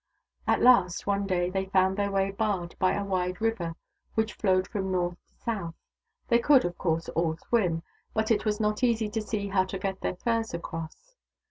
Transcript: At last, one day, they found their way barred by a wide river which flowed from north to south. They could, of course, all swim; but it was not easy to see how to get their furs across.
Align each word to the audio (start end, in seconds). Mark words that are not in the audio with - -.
At 0.47 0.63
last, 0.63 1.05
one 1.05 1.27
day, 1.27 1.51
they 1.51 1.65
found 1.67 1.95
their 1.95 2.09
way 2.09 2.31
barred 2.31 2.75
by 2.79 2.93
a 2.93 3.05
wide 3.05 3.39
river 3.39 3.75
which 4.15 4.33
flowed 4.33 4.67
from 4.67 4.91
north 4.91 5.15
to 5.27 5.35
south. 5.35 5.75
They 6.27 6.39
could, 6.39 6.65
of 6.65 6.75
course, 6.75 7.07
all 7.09 7.37
swim; 7.37 7.83
but 8.15 8.31
it 8.31 8.43
was 8.43 8.59
not 8.59 8.81
easy 8.83 9.09
to 9.09 9.21
see 9.21 9.49
how 9.49 9.65
to 9.65 9.77
get 9.77 10.01
their 10.01 10.15
furs 10.15 10.55
across. 10.55 11.13